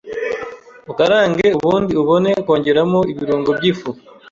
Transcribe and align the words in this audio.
ukarange 0.91 1.45
ubundi 1.57 1.91
ubone 2.01 2.31
kongeramo 2.45 2.99
ibirungo 3.11 3.49
by’ifu 3.57 3.89